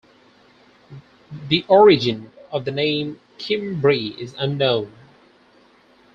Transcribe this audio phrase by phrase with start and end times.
[1.49, 4.91] The origin of the name "Cimbri" is unknown.